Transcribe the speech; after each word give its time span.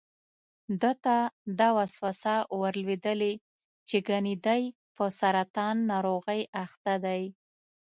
ده 0.81 0.91
ته 1.03 1.15
دا 1.59 1.69
وسوسه 1.77 2.35
ور 2.59 2.73
لوېدلې 2.81 3.33
چې 3.87 3.97
ګني 4.09 4.35
دی 4.45 4.61
په 4.95 5.05
سرطان 5.19 5.75
ناروغۍ 5.91 6.41
اخته 6.63 6.93
دی. 7.05 7.23